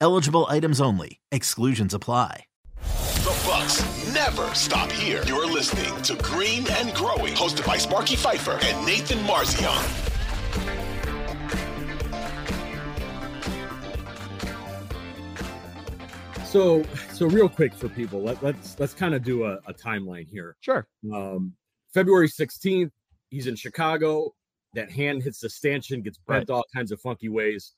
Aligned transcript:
Eligible 0.00 0.46
items 0.48 0.80
only. 0.80 1.18
Exclusions 1.32 1.92
apply. 1.92 2.44
The 2.84 3.42
Bucks 3.44 4.14
never 4.14 4.54
stop 4.54 4.92
here. 4.92 5.24
You're 5.26 5.50
listening 5.50 6.00
to 6.02 6.14
Green 6.22 6.64
and 6.70 6.94
Growing, 6.94 7.34
hosted 7.34 7.66
by 7.66 7.76
Sparky 7.78 8.14
Fifer 8.14 8.58
and 8.62 8.86
Nathan 8.86 9.18
Marzion. 9.26 9.74
So, 16.46 16.84
so 17.12 17.26
real 17.26 17.48
quick 17.48 17.74
for 17.74 17.88
people, 17.88 18.22
let, 18.22 18.40
let's 18.42 18.78
let's 18.78 18.94
kind 18.94 19.14
of 19.14 19.22
do 19.24 19.44
a, 19.44 19.58
a, 19.66 19.74
timeline 19.74 20.26
here. 20.26 20.56
Sure. 20.60 20.86
Um, 21.12 21.52
February 21.92 22.28
sixteenth, 22.28 22.92
he's 23.30 23.48
in 23.48 23.56
Chicago. 23.56 24.32
That 24.74 24.90
hand 24.90 25.24
hits 25.24 25.40
the 25.40 25.50
stanchion, 25.50 26.02
gets 26.02 26.18
bent 26.18 26.48
right. 26.48 26.54
all 26.54 26.64
kinds 26.74 26.92
of 26.92 27.00
funky 27.00 27.28
ways, 27.28 27.74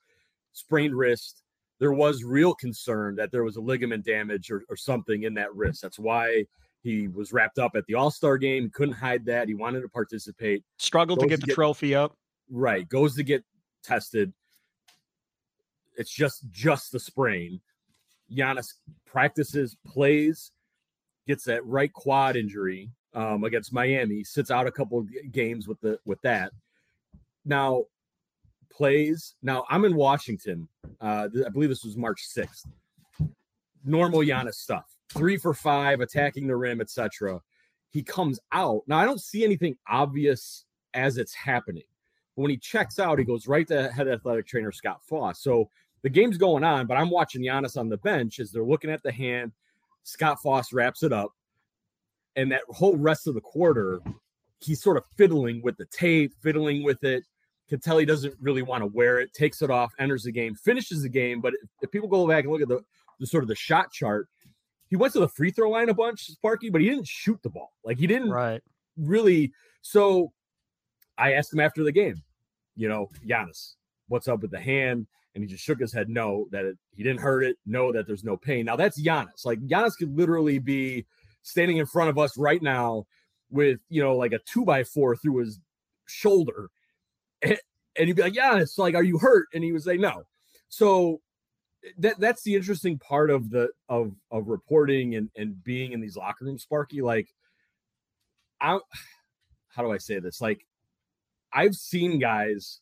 sprained 0.53 0.95
wrist. 0.95 1.43
There 1.81 1.93
was 1.93 2.23
real 2.23 2.55
concern 2.55 3.17
that 3.17 3.33
there 3.33 3.43
was 3.43 3.57
a 3.57 3.61
ligament 3.61 4.05
damage 4.05 4.51
or, 4.51 4.63
or 4.69 4.77
something 4.77 5.25
in 5.25 5.35
that 5.35 5.55
wrist. 5.55 5.83
That's 5.83 5.99
why 5.99 6.45
he 6.83 7.09
was 7.09 7.33
wrapped 7.33 7.59
up 7.59 7.73
at 7.75 7.85
the 7.87 7.95
All 7.95 8.11
Star 8.11 8.39
game. 8.39 8.65
He 8.65 8.69
couldn't 8.69 8.95
hide 8.95 9.25
that. 9.27 9.49
He 9.49 9.55
wanted 9.55 9.81
to 9.81 9.89
participate. 9.89 10.63
Struggled 10.79 11.21
to 11.21 11.27
get 11.27 11.37
to 11.37 11.41
the 11.41 11.47
get, 11.49 11.55
trophy 11.55 11.95
up. 11.95 12.17
Right. 12.51 12.89
Goes 12.89 13.17
to 13.17 13.23
get 13.23 13.45
tested. 13.83 14.33
It's 15.97 16.13
just 16.13 16.49
just 16.51 16.93
the 16.93 17.01
sprain. 17.01 17.61
Giannis 18.33 18.75
practices, 19.07 19.77
plays, 19.87 20.53
gets 21.27 21.45
that 21.45 21.65
right 21.67 21.93
quad 21.93 22.37
injury 22.37 22.91
um, 23.15 23.45
against 23.45 23.73
Miami, 23.73 24.23
sits 24.23 24.51
out 24.51 24.67
a 24.67 24.73
couple 24.73 25.07
games 25.33 25.67
with 25.67 25.81
the 25.81 25.99
with 26.05 26.21
that. 26.23 26.53
Now 27.45 27.85
plays. 28.71 29.35
Now 29.43 29.65
I'm 29.69 29.85
in 29.85 29.95
Washington. 29.95 30.69
Uh, 31.01 31.29
I 31.47 31.49
believe 31.51 31.69
this 31.69 31.85
was 31.85 31.97
March 31.97 32.27
6th. 32.35 32.67
Normal 33.85 34.21
Giannis 34.21 34.55
stuff. 34.55 34.97
Three 35.11 35.37
for 35.37 35.55
five, 35.55 36.01
attacking 36.01 36.47
the 36.47 36.57
rim, 36.57 36.81
etc. 36.81 37.41
He 37.91 38.03
comes 38.03 38.39
out. 38.53 38.83
Now 38.87 38.99
I 38.99 39.05
don't 39.05 39.21
see 39.21 39.45
anything 39.45 39.77
obvious 39.89 40.65
as 40.95 41.19
it's 41.19 41.35
happening. 41.35 41.85
But 42.37 42.43
when 42.43 42.51
he 42.51 42.57
checks 42.57 42.99
out, 42.99 43.19
he 43.19 43.25
goes 43.25 43.47
right 43.47 43.67
to 43.69 43.91
head 43.91 44.09
athletic 44.09 44.47
trainer 44.47 44.73
Scott 44.73 45.01
Foss. 45.05 45.43
So 45.43 45.69
the 46.03 46.09
game's 46.09 46.39
going 46.39 46.65
on, 46.65 46.87
but 46.87 46.97
I'm 46.97 47.11
watching 47.11 47.43
Giannis 47.43 47.77
on 47.77 47.89
the 47.89 47.99
bench 47.99 48.41
as 48.41 48.51
they're 48.51 48.65
looking 48.65 48.91
at 48.91 49.03
the 49.03 49.13
hand. 49.13 49.53
Scott 50.05 50.41
Foss 50.43 50.73
wraps 50.73 51.03
it 51.03 51.13
up. 51.13 51.33
And 52.37 52.53
that 52.53 52.63
whole 52.69 52.97
rest 52.97 53.27
of 53.27 53.35
the 53.35 53.41
quarter, 53.41 54.01
he's 54.61 54.81
sort 54.81 54.97
of 54.97 55.05
fiddling 55.17 55.61
with 55.63 55.77
the 55.77 55.87
tape, 55.87 56.33
fiddling 56.41 56.85
with 56.85 57.03
it. 57.05 57.25
Can 57.71 57.81
tell 57.81 57.99
he 57.99 58.05
doesn't 58.05 58.35
really 58.41 58.63
want 58.63 58.83
to 58.83 58.87
wear 58.87 59.21
it, 59.21 59.33
takes 59.33 59.63
it 59.63 59.71
off, 59.71 59.93
enters 59.99 60.25
the 60.25 60.33
game, 60.33 60.55
finishes 60.55 61.03
the 61.03 61.09
game. 61.09 61.41
But 61.41 61.55
if, 61.81 61.91
people 61.91 62.09
go 62.09 62.27
back 62.27 62.45
and 62.45 62.53
look 62.53 62.61
at 62.61 62.69
the, 62.69 62.83
the 63.19 63.27
sort 63.27 63.45
of 63.45 63.49
the 63.49 63.55
shot 63.55 63.93
chart, 63.93 64.29
he 64.89 64.97
went 64.97 65.13
to 65.13 65.21
the 65.21 65.29
free 65.29 65.53
throw 65.53 65.71
line 65.71 65.89
a 65.89 65.95
bunch, 65.95 66.27
Sparky, 66.27 66.69
but 66.69 66.81
he 66.81 66.89
didn't 66.89 67.07
shoot 67.07 67.41
the 67.43 67.49
ball. 67.49 67.73
Like 67.85 67.97
he 67.97 68.07
didn't 68.07 68.31
right. 68.31 68.61
really. 68.99 69.53
So 69.83 70.33
I 71.17 71.35
asked 71.35 71.53
him 71.53 71.61
after 71.61 71.85
the 71.85 71.93
game, 71.93 72.23
you 72.75 72.89
know, 72.89 73.09
Giannis, 73.25 73.77
what's 74.09 74.29
up 74.29 74.43
with 74.43 74.51
the 74.51 74.61
hand? 74.61 75.07
and 75.35 75.45
he 75.45 75.49
just 75.49 75.65
shook 75.65 75.79
his 75.79 75.93
head 75.93 76.09
no 76.09 76.47
that 76.51 76.65
it, 76.65 76.77
he 76.95 77.03
didn't 77.03 77.21
hurt 77.21 77.45
it 77.45 77.57
no 77.67 77.93
that 77.93 78.07
there's 78.07 78.25
no 78.25 78.37
pain 78.37 78.65
now 78.67 78.77
that's 78.77 79.01
Giannis 79.01 79.45
like 79.45 79.61
Giannis 79.61 79.97
could 79.97 80.17
literally 80.17 80.59
be 80.59 81.07
standing 81.43 81.77
in 81.77 81.87
front 81.87 82.11
of 82.11 82.19
us 82.19 82.37
right 82.37 82.63
now 82.63 83.07
with 83.51 83.81
you 83.89 84.03
know 84.03 84.17
like 84.17 84.33
a 84.33 84.41
two 84.41 84.65
by 84.65 84.85
four 84.85 85.17
through 85.17 85.39
his 85.39 85.61
shoulder 86.07 86.71
and, 87.43 87.59
he'd 87.97 88.15
be 88.15 88.23
like 88.23 88.35
yeah, 88.35 88.59
it's 88.59 88.79
like 88.79 88.95
are 88.95 89.05
you 89.05 89.19
hurt? 89.19 89.49
And 89.55 89.65
he 89.65 89.73
would 89.73 89.83
say 89.83 89.97
no. 89.97 90.23
So 90.69 91.21
that 91.99 92.21
that's 92.21 92.43
the 92.43 92.55
interesting 92.55 92.99
part 92.99 93.31
of 93.31 93.51
the 93.51 93.71
of 93.89 94.13
of 94.31 94.49
reporting 94.49 95.15
and 95.15 95.31
and 95.37 95.63
being 95.65 95.93
in 95.93 96.01
these 96.01 96.17
locker 96.17 96.45
rooms 96.45 96.63
sparky 96.63 97.01
like 97.01 97.29
I 98.61 98.79
how 99.69 99.83
do 99.83 99.91
I 99.91 99.99
say 99.99 100.19
this? 100.19 100.41
Like 100.41 100.67
I've 101.53 101.75
seen 101.75 102.19
guys 102.19 102.81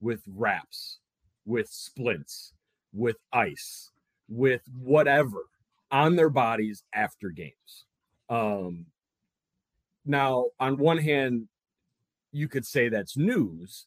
with 0.00 0.22
wraps 0.26 0.98
with 1.46 1.68
splints, 1.70 2.52
with 2.92 3.16
ice, 3.32 3.92
with 4.28 4.62
whatever 4.78 5.44
on 5.90 6.16
their 6.16 6.28
bodies 6.28 6.82
after 6.92 7.30
games. 7.30 7.86
Um, 8.28 8.86
now, 10.04 10.46
on 10.58 10.76
one 10.76 10.98
hand, 10.98 11.48
you 12.32 12.48
could 12.48 12.66
say 12.66 12.88
that's 12.88 13.16
news, 13.16 13.86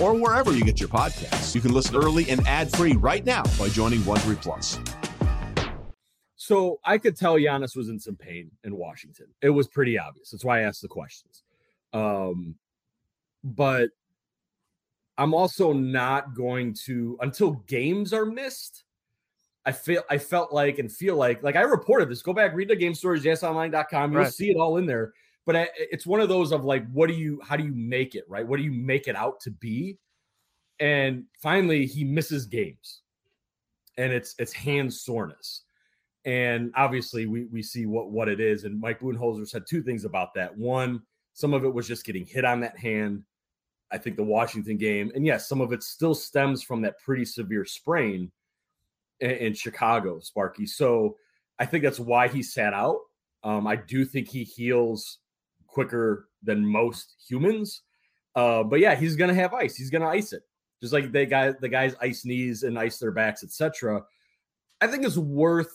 or 0.00 0.14
wherever 0.14 0.52
you 0.52 0.64
get 0.64 0.80
your 0.80 0.88
podcasts. 0.88 1.54
You 1.54 1.60
can 1.60 1.72
listen 1.72 1.96
early 1.96 2.28
and 2.30 2.46
ad 2.46 2.70
free 2.72 2.94
right 2.94 3.24
now 3.24 3.42
by 3.58 3.68
joining 3.68 4.00
Wondery 4.00 4.40
Plus. 4.40 4.78
So 6.36 6.80
I 6.84 6.98
could 6.98 7.16
tell 7.16 7.36
Giannis 7.36 7.76
was 7.76 7.88
in 7.88 8.00
some 8.00 8.16
pain 8.16 8.50
in 8.64 8.76
Washington. 8.76 9.26
It 9.42 9.50
was 9.50 9.68
pretty 9.68 9.98
obvious. 9.98 10.30
That's 10.30 10.44
why 10.44 10.58
I 10.58 10.62
asked 10.62 10.82
the 10.82 10.88
questions. 10.88 11.44
Um, 11.92 12.56
but 13.44 13.90
I'm 15.18 15.34
also 15.34 15.72
not 15.72 16.34
going 16.34 16.74
to 16.86 17.16
until 17.20 17.52
games 17.68 18.12
are 18.12 18.26
missed. 18.26 18.84
I 19.64 19.72
feel 19.72 20.02
I 20.10 20.18
felt 20.18 20.52
like 20.52 20.80
and 20.80 20.90
feel 20.90 21.14
like 21.14 21.42
like 21.42 21.54
I 21.54 21.60
reported 21.60 22.08
this. 22.08 22.22
Go 22.22 22.32
back, 22.32 22.54
read 22.54 22.68
the 22.68 22.76
game 22.76 22.94
stories, 22.94 23.22
jsonline.com. 23.22 24.12
You'll 24.12 24.22
right. 24.22 24.32
see 24.32 24.50
it 24.50 24.56
all 24.56 24.78
in 24.78 24.86
there. 24.86 25.12
But 25.44 25.70
it's 25.76 26.06
one 26.06 26.20
of 26.20 26.28
those 26.28 26.52
of 26.52 26.64
like, 26.64 26.88
what 26.92 27.08
do 27.08 27.14
you 27.14 27.40
how 27.44 27.56
do 27.56 27.64
you 27.64 27.74
make 27.74 28.14
it, 28.14 28.24
right? 28.28 28.46
What 28.46 28.58
do 28.58 28.62
you 28.62 28.72
make 28.72 29.08
it 29.08 29.16
out 29.16 29.40
to 29.40 29.50
be? 29.50 29.98
And 30.78 31.24
finally 31.40 31.86
he 31.86 32.04
misses 32.04 32.46
games. 32.46 33.00
And 33.98 34.12
it's 34.12 34.34
it's 34.38 34.52
hand 34.52 34.92
soreness. 34.92 35.62
And 36.24 36.72
obviously, 36.76 37.26
we 37.26 37.44
we 37.46 37.62
see 37.62 37.86
what 37.86 38.10
what 38.10 38.28
it 38.28 38.40
is. 38.40 38.64
And 38.64 38.80
Mike 38.80 39.00
Budenholzer 39.00 39.46
said 39.48 39.64
two 39.68 39.82
things 39.82 40.04
about 40.04 40.34
that. 40.34 40.56
One, 40.56 41.02
some 41.32 41.52
of 41.52 41.64
it 41.64 41.74
was 41.74 41.88
just 41.88 42.06
getting 42.06 42.24
hit 42.24 42.44
on 42.44 42.60
that 42.60 42.78
hand. 42.78 43.24
I 43.90 43.98
think 43.98 44.16
the 44.16 44.22
Washington 44.22 44.78
game, 44.78 45.12
and 45.14 45.26
yes, 45.26 45.48
some 45.48 45.60
of 45.60 45.72
it 45.72 45.82
still 45.82 46.14
stems 46.14 46.62
from 46.62 46.80
that 46.82 46.98
pretty 47.00 47.26
severe 47.26 47.64
sprain 47.66 48.30
in, 49.20 49.30
in 49.30 49.54
Chicago, 49.54 50.20
Sparky. 50.20 50.64
So 50.64 51.16
I 51.58 51.66
think 51.66 51.84
that's 51.84 52.00
why 52.00 52.28
he 52.28 52.42
sat 52.42 52.72
out. 52.72 53.00
Um, 53.44 53.66
I 53.66 53.76
do 53.76 54.04
think 54.04 54.28
he 54.28 54.44
heals 54.44 55.18
quicker 55.72 56.28
than 56.42 56.64
most 56.64 57.16
humans. 57.26 57.82
Uh, 58.36 58.62
but 58.62 58.78
yeah, 58.80 58.94
he's 58.94 59.16
gonna 59.16 59.34
have 59.34 59.54
ice. 59.54 59.76
He's 59.76 59.90
gonna 59.90 60.08
ice 60.08 60.32
it, 60.32 60.42
just 60.80 60.92
like 60.92 61.10
they 61.10 61.26
guys 61.26 61.54
the 61.60 61.68
guys 61.68 61.94
ice 62.00 62.24
knees 62.24 62.62
and 62.62 62.78
ice 62.78 62.98
their 62.98 63.12
backs, 63.12 63.42
etc. 63.42 64.02
I 64.80 64.86
think 64.86 65.04
it's 65.04 65.16
worth 65.16 65.70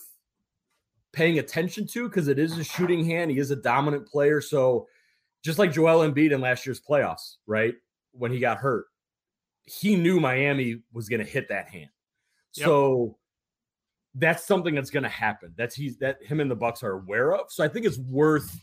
paying 1.14 1.40
attention 1.40 1.88
to 1.88 2.08
because 2.08 2.28
it 2.28 2.38
is 2.38 2.58
a 2.58 2.64
shooting 2.64 3.06
hand. 3.06 3.32
He 3.32 3.40
is 3.40 3.52
a 3.52 3.56
dominant 3.56 4.08
player. 4.08 4.42
So 4.42 4.88
just 5.44 5.60
like 5.60 5.72
Joel 5.72 6.08
Embiid 6.08 6.32
in 6.32 6.42
last 6.42 6.66
year's 6.66 6.82
playoffs, 6.82 7.38
right? 7.46 7.74
When 8.12 8.32
he 8.32 8.40
got 8.40 8.58
hurt, 8.58 8.86
he 9.66 9.96
knew 9.96 10.20
Miami 10.20 10.82
was 10.94 11.10
going 11.10 11.24
to 11.24 11.30
hit 11.30 11.50
that 11.50 11.70
hand. 11.70 11.90
Yep. 12.56 12.66
So 12.66 13.18
that's 14.16 14.46
something 14.46 14.76
that's 14.76 14.90
going 14.90 15.04
to 15.04 15.10
happen. 15.10 15.54
That's 15.58 15.76
he's 15.76 15.98
that 15.98 16.22
him 16.24 16.40
and 16.40 16.52
the 16.52 16.56
Bucks 16.56 16.84
are 16.84 16.94
aware 16.94 17.34
of. 17.34 17.52
So 17.52 17.64
I 17.64 17.68
think 17.68 17.86
it's 17.86 17.98
worth 17.98 18.60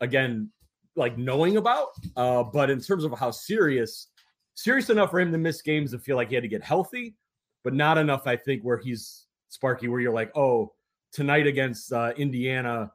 again 0.00 0.50
like 0.96 1.16
knowing 1.18 1.56
about. 1.56 1.88
Uh, 2.16 2.42
but 2.42 2.70
in 2.70 2.80
terms 2.80 3.04
of 3.04 3.16
how 3.18 3.30
serious, 3.30 4.08
serious 4.54 4.90
enough 4.90 5.10
for 5.10 5.20
him 5.20 5.30
to 5.32 5.38
miss 5.38 5.62
games 5.62 5.92
and 5.92 6.02
feel 6.02 6.16
like 6.16 6.28
he 6.30 6.34
had 6.34 6.42
to 6.42 6.48
get 6.48 6.62
healthy, 6.62 7.14
but 7.62 7.74
not 7.74 7.98
enough, 7.98 8.26
I 8.26 8.36
think, 8.36 8.62
where 8.62 8.78
he's 8.78 9.26
Sparky, 9.48 9.88
where 9.88 10.00
you're 10.00 10.12
like, 10.12 10.36
oh, 10.36 10.72
tonight 11.12 11.46
against 11.46 11.92
uh, 11.92 12.12
Indiana, 12.16 12.90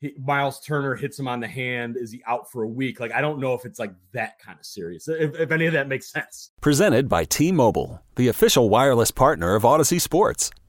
he, 0.00 0.14
Myles 0.18 0.60
Turner 0.60 0.94
hits 0.94 1.18
him 1.18 1.28
on 1.28 1.40
the 1.40 1.48
hand. 1.48 1.96
Is 1.96 2.10
he 2.10 2.22
out 2.26 2.50
for 2.50 2.64
a 2.64 2.68
week? 2.68 3.00
Like, 3.00 3.12
I 3.12 3.20
don't 3.20 3.38
know 3.38 3.54
if 3.54 3.64
it's 3.64 3.78
like 3.78 3.92
that 4.12 4.38
kind 4.38 4.58
of 4.58 4.66
serious, 4.66 5.08
if, 5.08 5.34
if 5.38 5.50
any 5.50 5.66
of 5.66 5.72
that 5.74 5.88
makes 5.88 6.10
sense. 6.10 6.50
Presented 6.60 7.08
by 7.08 7.24
T 7.24 7.52
Mobile, 7.52 8.02
the 8.16 8.28
official 8.28 8.68
wireless 8.68 9.10
partner 9.10 9.54
of 9.54 9.62
Audacy 9.62 10.00
Sports. 10.00 10.50